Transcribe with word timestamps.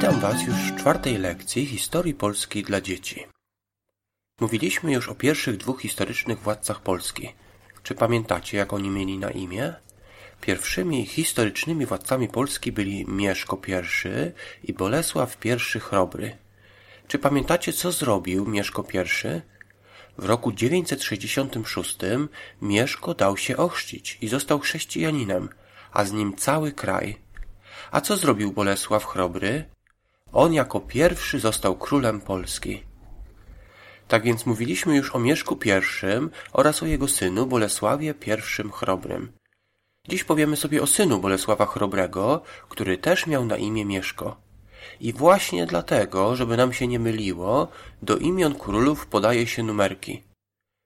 Witam 0.00 0.20
Was 0.20 0.42
już 0.42 0.56
w 0.56 0.76
czwartej 0.76 1.18
lekcji 1.18 1.66
historii 1.66 2.14
Polski 2.14 2.62
dla 2.62 2.80
dzieci. 2.80 3.26
Mówiliśmy 4.40 4.92
już 4.92 5.08
o 5.08 5.14
pierwszych 5.14 5.56
dwóch 5.56 5.80
historycznych 5.80 6.40
władcach 6.40 6.80
Polski. 6.80 7.34
Czy 7.82 7.94
pamiętacie, 7.94 8.58
jak 8.58 8.72
oni 8.72 8.90
mieli 8.90 9.18
na 9.18 9.30
imię? 9.30 9.74
Pierwszymi 10.40 11.06
historycznymi 11.06 11.86
władcami 11.86 12.28
Polski 12.28 12.72
byli 12.72 13.06
Mieszko 13.08 13.60
I 13.68 13.72
i 14.70 14.72
Bolesław 14.72 15.38
I 15.44 15.80
Chrobry. 15.80 16.36
Czy 17.08 17.18
pamiętacie, 17.18 17.72
co 17.72 17.92
zrobił 17.92 18.46
Mieszko 18.46 18.84
I? 18.94 19.40
W 20.18 20.24
roku 20.24 20.52
966 20.52 21.98
Mieszko 22.62 23.14
dał 23.14 23.36
się 23.36 23.56
ochrzcić 23.56 24.18
i 24.20 24.28
został 24.28 24.58
chrześcijaninem, 24.58 25.48
a 25.92 26.04
z 26.04 26.12
nim 26.12 26.36
cały 26.36 26.72
kraj. 26.72 27.18
A 27.90 28.00
co 28.00 28.16
zrobił 28.16 28.52
Bolesław 28.52 29.04
Chrobry? 29.04 29.77
On 30.32 30.52
jako 30.52 30.80
pierwszy 30.80 31.40
został 31.40 31.76
królem 31.76 32.20
Polski. 32.20 32.82
Tak 34.08 34.22
więc 34.22 34.46
mówiliśmy 34.46 34.96
już 34.96 35.14
o 35.14 35.18
Mieszku 35.18 35.58
I 35.64 35.70
oraz 36.52 36.82
o 36.82 36.86
jego 36.86 37.08
synu 37.08 37.46
Bolesławie 37.46 38.14
I 38.26 38.70
Chrobrym. 38.72 39.32
Dziś 40.08 40.24
powiemy 40.24 40.56
sobie 40.56 40.82
o 40.82 40.86
synu 40.86 41.18
Bolesława 41.18 41.66
Chrobrego, 41.66 42.42
który 42.68 42.98
też 42.98 43.26
miał 43.26 43.44
na 43.44 43.56
imię 43.56 43.84
Mieszko. 43.84 44.36
I 45.00 45.12
właśnie 45.12 45.66
dlatego, 45.66 46.36
żeby 46.36 46.56
nam 46.56 46.72
się 46.72 46.86
nie 46.86 46.98
myliło, 46.98 47.68
do 48.02 48.16
imion 48.16 48.54
królów 48.54 49.06
podaje 49.06 49.46
się 49.46 49.62
numerki. 49.62 50.27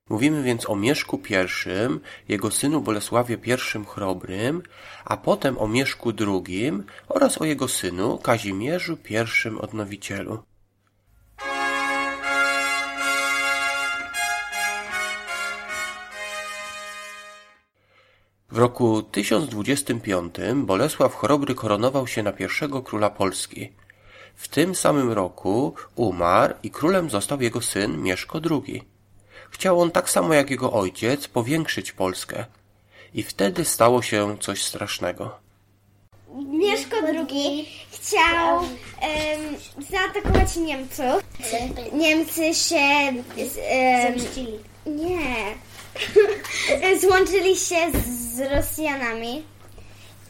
Mówimy 0.09 0.43
więc 0.43 0.69
o 0.69 0.75
Mieszku 0.75 1.21
I, 1.29 1.99
jego 2.29 2.51
synu 2.51 2.81
Bolesławie 2.81 3.37
I 3.45 3.85
Chrobrym, 3.85 4.63
a 5.05 5.17
potem 5.17 5.57
o 5.57 5.67
Mieszku 5.67 6.13
II 6.19 6.71
oraz 7.09 7.41
o 7.41 7.45
jego 7.45 7.67
synu 7.67 8.17
Kazimierzu 8.17 8.97
I 9.09 9.61
Odnowicielu. 9.61 10.43
W 18.51 18.57
roku 18.57 19.03
1025 19.03 20.35
Bolesław 20.55 21.15
Chrobry 21.15 21.55
koronował 21.55 22.07
się 22.07 22.23
na 22.23 22.31
pierwszego 22.31 22.81
króla 22.81 23.09
Polski. 23.09 23.73
W 24.35 24.47
tym 24.47 24.75
samym 24.75 25.11
roku 25.11 25.75
umarł 25.95 26.53
i 26.63 26.71
królem 26.71 27.09
został 27.09 27.41
jego 27.41 27.61
syn 27.61 28.01
Mieszko 28.01 28.41
II. 28.51 28.92
Chciał 29.53 29.81
on 29.81 29.91
tak 29.91 30.09
samo 30.09 30.33
jak 30.33 30.49
jego 30.49 30.73
ojciec 30.73 31.27
powiększyć 31.27 31.91
Polskę. 31.91 32.45
I 33.13 33.23
wtedy 33.23 33.65
stało 33.65 34.01
się 34.01 34.37
coś 34.39 34.63
strasznego. 34.63 35.39
Mieszko 36.45 36.95
II 37.07 37.69
chciał 37.91 38.57
um, 38.57 38.67
zaatakować 39.91 40.55
Niemców. 40.55 41.23
Niemcy 41.93 42.53
się 42.53 42.77
um, 42.77 43.23
Zemścili. 44.01 44.59
nie 44.85 45.19
złączyli 47.01 47.55
się 47.57 47.91
z 48.05 48.39
Rosjanami. 48.39 49.43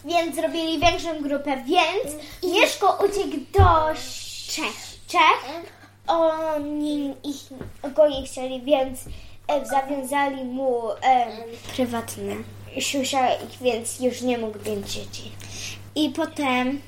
Więc 0.06 0.36
zrobili 0.36 0.80
większą 0.80 1.22
grupę, 1.22 1.64
więc 1.66 2.24
Mieszko 2.54 3.00
uciekł 3.06 3.38
do 3.54 3.94
Czech. 4.48 4.94
Czech. 5.08 5.83
Oni 6.08 7.14
ich, 7.24 7.50
go 7.96 8.10
nie 8.10 8.24
chcieli, 8.26 8.62
więc 8.62 9.00
e, 9.48 9.66
zawiązali 9.66 10.44
mu 10.44 10.90
e, 10.92 11.28
Prywatne. 11.76 12.36
siusia, 12.80 13.28
więc 13.62 14.00
już 14.00 14.22
nie 14.22 14.38
mógł 14.38 14.58
mieć 14.70 14.92
dzieci. 14.92 15.32
I 15.96 16.10
potem 16.10 16.82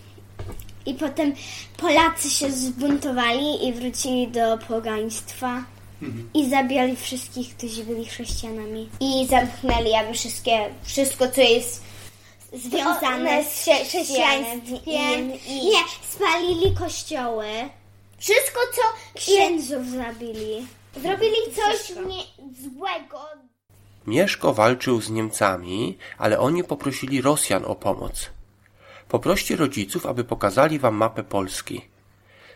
i 0.85 0.93
potem 0.93 1.33
Polacy 1.77 2.29
się 2.29 2.51
zbuntowali 2.51 3.67
i 3.67 3.73
wrócili 3.73 4.27
do 4.27 4.57
pogaństwa. 4.57 5.63
I 6.33 6.49
zabijali 6.49 6.95
wszystkich, 6.95 7.57
którzy 7.57 7.83
byli 7.83 8.05
chrześcijanami. 8.05 8.89
I 8.99 9.27
zamknęli 9.27 9.89
jakby 9.89 10.13
wszystkie, 10.13 10.59
wszystko 10.83 11.27
co 11.29 11.41
jest 11.41 11.83
Związane 12.53 13.43
z 13.43 13.47
chrześcijaństwem. 13.61 14.61
chrześcijaństwem. 14.61 15.39
I 15.47 15.65
Nie, 15.65 15.79
spalili 16.11 16.75
kościoły. 16.75 17.47
Wszystko 18.25 18.59
co 18.75 18.81
Księdzów 19.19 19.87
zabili. 19.87 20.67
zrobili 20.95 21.35
coś 21.55 21.89
nie, 21.89 22.23
złego. 22.63 23.19
Mieszko 24.07 24.53
walczył 24.53 25.01
z 25.01 25.09
Niemcami, 25.09 25.97
ale 26.17 26.39
oni 26.39 26.63
poprosili 26.63 27.21
Rosjan 27.21 27.65
o 27.65 27.75
pomoc. 27.75 28.29
Poproście 29.09 29.55
rodziców, 29.55 30.05
aby 30.05 30.23
pokazali 30.23 30.79
wam 30.79 30.95
mapę 30.95 31.23
Polski. 31.23 31.81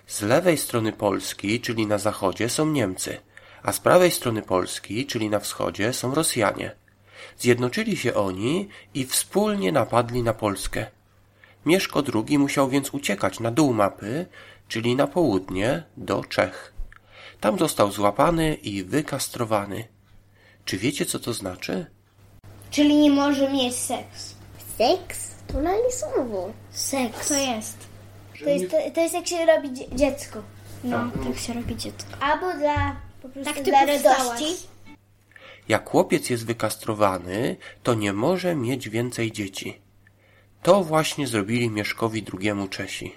Z 0.08 0.22
lewej 0.22 0.58
strony 0.58 0.94
Polski, 0.94 1.62
czyli 1.62 1.88
na 1.88 1.98
zachodzie, 1.98 2.50
są 2.50 2.66
Niemcy, 2.66 3.18
a 3.64 3.72
z 3.72 3.80
prawej 3.80 4.12
strony 4.12 4.42
Polski, 4.42 5.06
czyli 5.06 5.30
na 5.30 5.40
wschodzie, 5.40 5.94
są 5.94 6.16
Rosjanie. 6.16 6.76
Zjednoczyli 7.38 7.98
się 7.98 8.14
oni 8.14 8.70
i 8.94 9.06
wspólnie 9.06 9.72
napadli 9.72 10.24
na 10.24 10.34
Polskę. 10.34 10.86
Mieszko 11.66 12.04
II 12.14 12.40
musiał 12.40 12.70
więc 12.70 12.90
uciekać 12.90 13.40
na 13.40 13.52
dół 13.52 13.74
mapy, 13.74 14.26
czyli 14.70 14.96
na 14.96 15.08
południe, 15.08 15.84
do 15.98 16.24
Czech. 16.24 16.74
Tam 17.40 17.60
został 17.60 17.92
złapany 17.92 18.54
i 18.56 18.84
wykastrowany. 18.84 19.88
Czy 20.66 20.78
wiecie, 20.78 21.06
co 21.06 21.20
to 21.20 21.34
znaczy? 21.34 21.86
Czyli 22.72 22.96
nie 22.98 23.10
może 23.12 23.52
mieć 23.52 23.76
seks. 23.76 24.36
Seks? 24.78 25.32
To 25.48 25.62
na 25.62 25.72
słowo. 25.92 26.54
Seks. 26.72 27.28
To 27.28 27.34
jest. 27.34 27.78
To 28.44 28.50
jest, 28.50 28.72
to, 28.72 28.78
to 28.96 29.02
jest 29.02 29.14
jak 29.14 29.28
się 29.28 29.46
robi 29.46 29.74
dzie- 29.74 29.96
dziecko. 29.96 30.42
No, 30.84 31.12
tak 31.24 31.38
się 31.38 31.54
robi 31.54 31.76
dziecko. 31.76 32.10
Albo 32.20 32.54
dla 32.54 32.96
po 33.22 33.30
prostu 33.30 33.54
Tak 33.54 33.64
ty 33.64 33.72
dla 33.72 33.86
radości. 33.86 34.68
Jak 35.70 35.90
chłopiec 35.90 36.30
jest 36.30 36.46
wykastrowany, 36.46 37.58
to 37.84 37.94
nie 37.94 38.14
może 38.14 38.56
mieć 38.56 38.90
więcej 38.90 39.32
dzieci. 39.32 39.82
To 40.64 40.84
właśnie 40.84 41.28
zrobili 41.28 41.70
Mieszkowi 41.70 42.26
II 42.42 42.70
Czesi. 42.70 43.16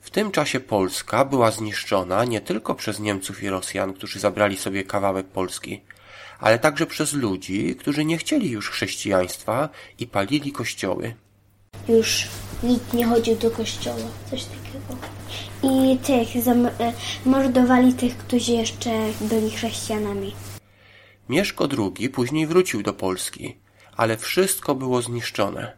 W 0.00 0.10
tym 0.10 0.30
czasie 0.30 0.60
Polska 0.60 1.24
była 1.24 1.50
zniszczona 1.50 2.24
nie 2.24 2.40
tylko 2.40 2.74
przez 2.74 3.00
Niemców 3.00 3.42
i 3.42 3.48
Rosjan, 3.48 3.94
którzy 3.94 4.20
zabrali 4.20 4.56
sobie 4.56 4.84
kawałek 4.84 5.26
Polski, 5.26 5.80
ale 6.40 6.58
także 6.58 6.86
przez 6.86 7.12
ludzi, 7.12 7.76
którzy 7.76 8.04
nie 8.04 8.18
chcieli 8.18 8.50
już 8.50 8.70
chrześcijaństwa 8.70 9.68
i 9.98 10.06
palili 10.06 10.52
kościoły. 10.52 11.14
Już 11.88 12.28
nikt 12.62 12.92
nie 12.94 13.06
chodził 13.06 13.36
do 13.36 13.50
kościoła. 13.50 13.96
Coś 14.30 14.44
takiego. 14.44 14.96
I 15.62 15.98
tych 15.98 16.42
zam- 16.44 16.66
e, 16.66 16.92
mordowali 17.24 17.94
tych, 17.94 18.16
którzy 18.18 18.52
jeszcze 18.52 18.90
byli 19.20 19.50
chrześcijanami. 19.50 20.34
Mieszko 21.28 21.68
II 21.98 22.08
później 22.08 22.46
wrócił 22.46 22.82
do 22.82 22.92
Polski, 22.92 23.56
ale 23.96 24.16
wszystko 24.16 24.74
było 24.74 25.02
zniszczone. 25.02 25.77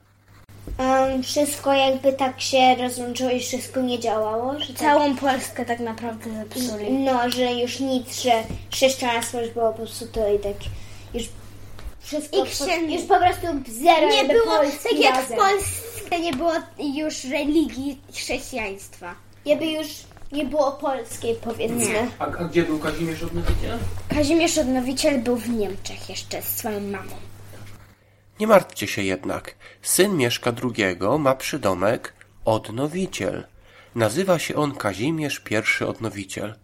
Um, 0.79 1.23
wszystko 1.23 1.73
jakby 1.73 2.13
tak 2.13 2.41
się 2.41 2.75
rozłączyło 2.77 3.31
i 3.31 3.41
wszystko 3.41 3.81
nie 3.81 3.99
działało. 3.99 4.59
Że 4.59 4.67
tak, 4.67 4.77
Całą 4.77 5.17
Polskę 5.17 5.65
tak 5.65 5.81
naprawdę 5.81 6.31
zepsuli. 6.35 6.93
no, 6.93 7.31
że 7.31 7.53
już 7.53 7.81
nic, 7.81 8.23
że 8.23 8.33
chrześcijaństwo 8.73 9.41
już 9.41 9.51
było 9.51 9.73
popsute 9.73 10.35
i 10.35 10.39
tak 10.39 10.55
już 11.15 11.25
wszystko, 12.01 12.37
I 12.37 12.41
po, 12.41 12.47
księży- 12.47 12.93
już 12.93 13.03
po 13.03 13.19
prostu 13.19 13.47
zero 13.69 14.09
Nie 14.09 14.17
jakby 14.17 14.33
było, 14.35 14.57
Polski 14.57 14.89
tak 14.89 14.99
jak 14.99 15.15
w 15.15 15.19
razem. 15.31 15.39
Polsce 15.39 16.21
nie 16.21 16.33
było 16.33 16.53
już 16.79 17.25
religii 17.25 17.99
chrześcijaństwa. 18.15 19.15
Jakby 19.47 19.67
już 19.67 19.87
nie 20.33 20.45
było 20.45 20.73
polskiej 20.73 21.35
powiedzmy. 21.35 22.07
A, 22.19 22.25
a 22.25 22.45
gdzie 22.45 22.63
był 22.63 22.79
Kazimierz 22.79 23.23
Odnowiciel? 23.23 23.79
Kazimierz 24.09 24.59
Odnowiciel 24.59 25.19
był 25.21 25.37
w 25.37 25.49
Niemczech 25.49 26.09
jeszcze 26.09 26.43
z 26.43 26.57
swoją 26.57 26.81
mamą. 26.81 27.13
Nie 28.41 28.47
martwcie 28.47 28.87
się 28.87 29.03
jednak. 29.03 29.55
Syn 29.83 30.17
Mieszka 30.17 30.53
II 30.63 30.97
ma 31.19 31.35
przydomek 31.35 32.15
Odnowiciel. 32.45 33.47
Nazywa 33.95 34.39
się 34.39 34.55
on 34.55 34.75
Kazimierz 34.75 35.43
I 35.81 35.85
Odnowiciel. 35.85 36.55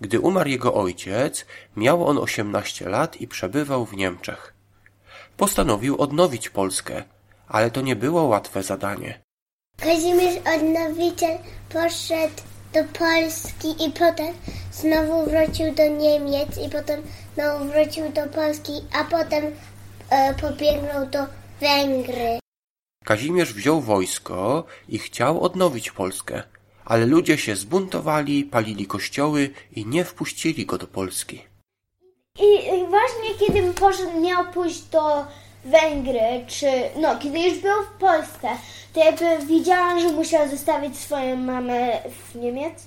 Gdy 0.00 0.20
umarł 0.20 0.48
jego 0.48 0.74
ojciec, 0.74 1.46
miał 1.76 2.06
on 2.06 2.18
18 2.18 2.88
lat 2.88 3.20
i 3.20 3.28
przebywał 3.28 3.86
w 3.86 3.96
Niemczech. 3.96 4.54
Postanowił 5.36 5.96
odnowić 6.02 6.48
Polskę, 6.48 7.02
ale 7.48 7.70
to 7.70 7.80
nie 7.80 7.96
było 7.96 8.22
łatwe 8.22 8.62
zadanie. 8.62 9.20
Kazimierz 9.76 10.36
Odnowiciel 10.56 11.38
poszedł 11.68 12.42
do 12.74 12.84
Polski 12.98 13.68
i 13.86 13.90
potem 13.90 14.34
znowu 14.72 15.30
wrócił 15.30 15.74
do 15.74 15.88
Niemiec 15.88 16.58
i 16.66 16.70
potem 16.70 17.02
znowu 17.34 17.64
wrócił 17.64 18.12
do 18.12 18.26
Polski, 18.26 18.72
a 18.92 19.04
potem 19.04 19.44
pobiegnął 20.40 21.06
do 21.06 21.18
Węgry. 21.60 22.38
Kazimierz 23.04 23.54
wziął 23.54 23.80
wojsko 23.80 24.64
i 24.88 24.98
chciał 24.98 25.40
odnowić 25.40 25.90
Polskę, 25.90 26.42
ale 26.84 27.06
ludzie 27.06 27.38
się 27.38 27.56
zbuntowali, 27.56 28.44
palili 28.44 28.86
kościoły 28.86 29.50
i 29.72 29.86
nie 29.86 30.04
wpuścili 30.04 30.66
go 30.66 30.78
do 30.78 30.86
Polski. 30.86 31.42
I 32.38 32.78
i 32.80 32.86
właśnie 32.86 33.46
kiedy 33.46 33.72
poszedł, 33.72 34.20
miał 34.20 34.52
pójść 34.52 34.80
do 34.82 35.26
Węgry, 35.64 36.44
czy 36.46 36.66
no, 37.00 37.18
kiedy 37.18 37.38
już 37.40 37.58
był 37.58 37.82
w 37.82 38.00
Polsce, 38.00 38.48
to 38.92 39.00
jakby 39.00 39.46
widziałam, 39.46 40.00
że 40.00 40.12
musiał 40.12 40.48
zostawić 40.48 40.98
swoją 40.98 41.36
mamę 41.36 42.02
w 42.10 42.34
Niemiec. 42.34 42.86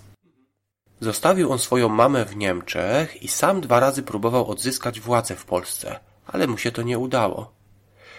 Zostawił 1.00 1.52
on 1.52 1.60
swoją 1.60 1.90
mamę 1.90 2.26
w 2.26 2.36
Niemczech 2.36 3.24
i 3.24 3.28
sam 3.28 3.62
dwa 3.62 3.80
razy 3.80 4.04
próbował 4.04 4.50
odzyskać 4.50 5.00
władzę 5.00 5.36
w 5.36 5.46
Polsce, 5.46 6.00
ale 6.28 6.48
mu 6.48 6.58
się 6.58 6.72
to 6.72 6.82
nie 6.82 7.00
udało. 7.00 7.52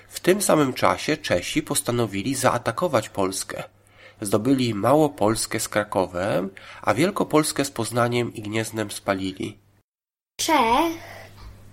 W 0.09 0.21
tym 0.21 0.43
samym 0.43 0.73
czasie 0.73 1.17
Czesi 1.17 1.63
postanowili 1.63 2.35
zaatakować 2.35 3.09
Polskę. 3.09 3.65
Zdobyli 4.21 4.75
Małopolskę 4.75 5.61
z 5.61 5.69
Krakowem, 5.69 6.51
a 6.83 6.95
Wielkopolskę 6.95 7.65
z 7.65 7.71
Poznaniem 7.71 8.35
i 8.35 8.43
Gnieznem 8.43 8.91
spalili. 8.91 9.59
Czech 10.37 10.93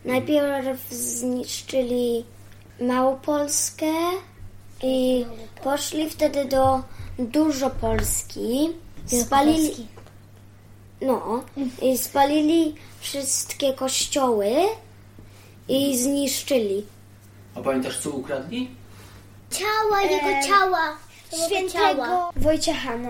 najpierw 0.05 0.89
zniszczyli 0.89 2.25
Małopolskę 2.81 3.93
i 4.83 5.25
poszli 5.63 6.09
wtedy 6.09 6.45
do 6.45 6.83
Dużopolski. 7.19 8.69
Spalili, 9.05 9.87
no, 11.01 11.43
i 11.81 11.97
spalili 11.97 12.75
wszystkie 12.99 13.73
kościoły 13.73 14.51
i 15.69 15.97
zniszczyli. 15.97 16.85
A 17.55 17.61
pamiętasz 17.61 17.99
co 17.99 18.09
ukradli? 18.09 18.69
Ciała, 19.51 20.01
jego 20.01 20.47
ciała. 20.47 20.97
Świętego 21.45 21.73
ciała. 21.73 22.29
Wojciecha, 22.35 22.97
no. 22.97 23.09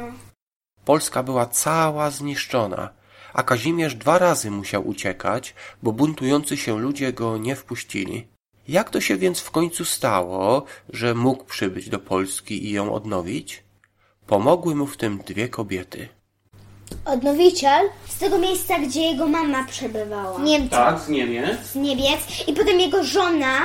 Polska 0.86 1.24
była 1.24 1.46
cała 1.46 2.12
zniszczona, 2.12 2.90
a 3.34 3.44
Kazimierz 3.44 3.96
dwa 3.96 4.18
razy 4.18 4.52
musiał 4.52 4.88
uciekać, 4.88 5.56
bo 5.84 5.92
buntujący 5.92 6.58
się 6.58 6.80
ludzie 6.80 7.14
go 7.14 7.38
nie 7.38 7.56
wpuścili. 7.56 8.28
Jak 8.68 8.90
to 8.90 9.02
się 9.02 9.18
więc 9.18 9.40
w 9.40 9.52
końcu 9.52 9.86
stało, 9.86 10.66
że 10.90 11.16
mógł 11.16 11.44
przybyć 11.44 11.90
do 11.90 12.00
Polski 12.00 12.66
i 12.66 12.72
ją 12.72 12.94
odnowić? 12.94 13.64
Pomogły 14.28 14.76
mu 14.76 14.88
w 14.88 14.98
tym 14.98 15.18
dwie 15.18 15.50
kobiety. 15.50 16.10
Odnowiciel? 17.06 17.90
Z 18.08 18.18
tego 18.18 18.38
miejsca, 18.38 18.80
gdzie 18.80 19.02
jego 19.02 19.28
mama 19.28 19.64
przebywała. 19.64 20.40
Niemcy. 20.40 20.70
Tak, 20.70 21.00
z 21.00 21.10
Niemiec. 21.10 21.60
z 21.66 21.76
Niemiec 21.76 22.20
i 22.48 22.54
potem 22.54 22.80
jego 22.80 23.04
żona 23.04 23.58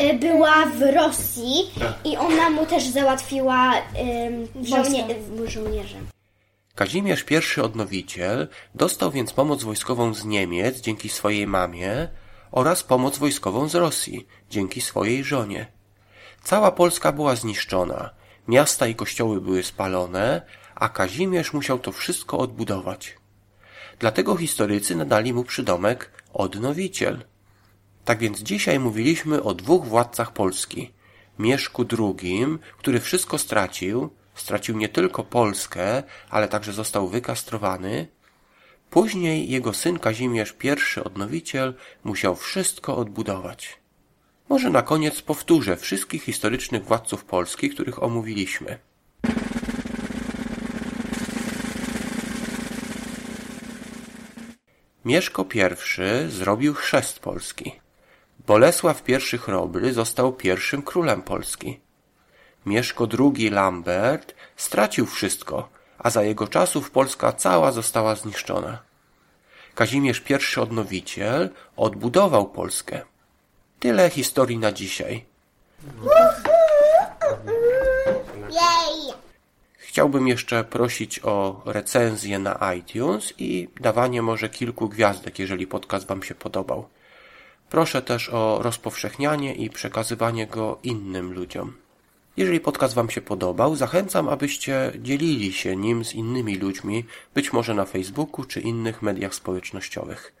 y, 0.00 0.14
była 0.14 0.66
w 0.66 0.82
Rosji 0.94 1.70
i 2.04 2.16
ona 2.16 2.50
mu 2.50 2.66
też 2.66 2.88
załatwiła 2.88 3.72
ym, 3.74 4.64
żołnie, 4.66 5.06
y, 5.44 5.50
żołnierzem. 5.50 6.06
Kazimierz 6.74 7.24
I 7.56 7.60
Odnowiciel 7.60 8.48
dostał 8.74 9.10
więc 9.10 9.32
pomoc 9.32 9.62
wojskową 9.62 10.14
z 10.14 10.24
Niemiec 10.24 10.80
dzięki 10.80 11.08
swojej 11.08 11.46
mamie 11.46 12.08
oraz 12.50 12.82
pomoc 12.82 13.18
wojskową 13.18 13.68
z 13.68 13.74
Rosji 13.74 14.26
dzięki 14.50 14.80
swojej 14.80 15.24
żonie. 15.24 15.66
Cała 16.44 16.72
Polska 16.72 17.12
była 17.12 17.36
zniszczona, 17.36 18.10
miasta 18.48 18.86
i 18.86 18.94
kościoły 18.94 19.40
były 19.40 19.62
spalone, 19.62 20.42
a 20.74 20.88
Kazimierz 20.88 21.52
musiał 21.52 21.78
to 21.78 21.92
wszystko 21.92 22.38
odbudować. 22.38 23.16
Dlatego 23.98 24.36
historycy 24.36 24.96
nadali 24.96 25.34
mu 25.34 25.44
przydomek 25.44 26.10
Odnowiciel. 26.32 27.24
Tak 28.04 28.18
więc 28.18 28.38
dzisiaj 28.38 28.78
mówiliśmy 28.78 29.42
o 29.42 29.54
dwóch 29.54 29.86
władcach 29.86 30.32
Polski. 30.32 30.92
Mieszku 31.38 31.84
II, 31.98 32.46
który 32.78 33.00
wszystko 33.00 33.38
stracił, 33.38 34.10
stracił 34.34 34.76
nie 34.76 34.88
tylko 34.88 35.24
Polskę, 35.24 36.02
ale 36.30 36.48
także 36.48 36.72
został 36.72 37.08
wykastrowany. 37.08 38.08
Później 38.90 39.50
jego 39.50 39.74
syn 39.74 39.98
Kazimierz 39.98 40.56
I 40.62 41.00
Odnowiciel 41.00 41.74
musiał 42.04 42.36
wszystko 42.36 42.96
odbudować. 42.96 43.77
Może 44.48 44.70
na 44.70 44.82
koniec 44.82 45.22
powtórzę 45.22 45.76
wszystkich 45.76 46.22
historycznych 46.24 46.84
władców 46.84 47.24
Polski, 47.24 47.70
których 47.70 48.02
omówiliśmy. 48.02 48.78
Mieszko 55.04 55.46
I 55.54 56.30
zrobił 56.30 56.74
chrzest 56.74 57.18
Polski. 57.18 57.72
Bolesław 58.46 59.02
I 59.08 59.38
Chrobry 59.38 59.92
został 59.92 60.32
pierwszym 60.32 60.82
królem 60.82 61.22
Polski. 61.22 61.80
Mieszko 62.66 63.08
II 63.18 63.50
Lambert 63.50 64.34
stracił 64.56 65.06
wszystko, 65.06 65.68
a 65.98 66.10
za 66.10 66.22
jego 66.22 66.48
czasów 66.48 66.90
Polska 66.90 67.32
cała 67.32 67.72
została 67.72 68.14
zniszczona. 68.14 68.78
Kazimierz 69.74 70.22
I 70.30 70.60
Odnowiciel 70.60 71.50
odbudował 71.76 72.46
Polskę. 72.50 73.02
Tyle 73.80 74.10
historii 74.10 74.58
na 74.58 74.72
dzisiaj. 74.72 75.24
Chciałbym 79.76 80.28
jeszcze 80.28 80.64
prosić 80.64 81.20
o 81.24 81.62
recenzję 81.64 82.38
na 82.38 82.74
iTunes 82.74 83.34
i 83.38 83.68
dawanie 83.80 84.22
może 84.22 84.48
kilku 84.48 84.88
gwiazdek, 84.88 85.38
jeżeli 85.38 85.66
podcast 85.66 86.06
Wam 86.06 86.22
się 86.22 86.34
podobał. 86.34 86.88
Proszę 87.70 88.02
też 88.02 88.28
o 88.28 88.58
rozpowszechnianie 88.62 89.54
i 89.54 89.70
przekazywanie 89.70 90.46
go 90.46 90.78
innym 90.82 91.32
ludziom. 91.32 91.72
Jeżeli 92.36 92.60
podcast 92.60 92.94
Wam 92.94 93.10
się 93.10 93.20
podobał, 93.20 93.76
zachęcam, 93.76 94.28
abyście 94.28 94.92
dzielili 94.98 95.52
się 95.52 95.76
nim 95.76 96.04
z 96.04 96.14
innymi 96.14 96.56
ludźmi, 96.56 97.04
być 97.34 97.52
może 97.52 97.74
na 97.74 97.84
Facebooku 97.84 98.44
czy 98.44 98.60
innych 98.60 99.02
mediach 99.02 99.34
społecznościowych. 99.34 100.32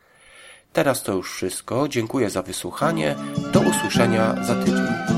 Teraz 0.72 1.02
to 1.02 1.12
już 1.12 1.32
wszystko. 1.34 1.88
Dziękuję 1.88 2.30
za 2.30 2.42
wysłuchanie. 2.42 3.16
Do 3.52 3.60
usłyszenia 3.60 4.44
za 4.44 4.54
tydzień. 4.54 5.17